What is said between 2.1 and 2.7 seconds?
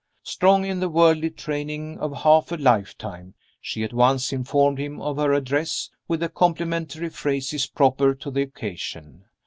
half a